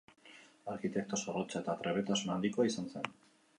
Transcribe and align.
Arkitekto 0.75 1.19
zorrotza 1.19 1.61
eta 1.61 1.77
trebetasun 1.83 2.35
handikoa 2.39 2.69
izan 2.73 2.93
zen. 2.97 3.15